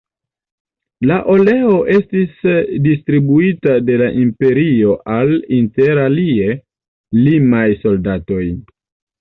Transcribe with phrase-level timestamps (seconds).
[1.09, 2.47] La oleo estis
[2.87, 6.49] distribuita de la imperio al, inter alie,
[7.29, 8.45] limaj soldatoj.